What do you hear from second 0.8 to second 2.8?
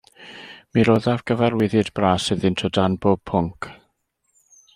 roddaf gyfarwyddyd bras iddynt o